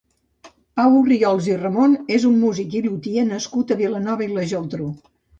Pau 0.79 0.93
Orriols 0.99 1.49
i 1.49 1.57
Ramon 1.59 1.91
és 2.15 2.25
un 2.29 2.39
músic 2.43 2.77
i 2.79 2.81
lutier 2.85 3.25
nascut 3.27 3.75
a 3.75 3.77
Vilanova 3.83 4.27
i 4.27 4.31
la 4.39 4.47
Geltrú. 4.53 4.89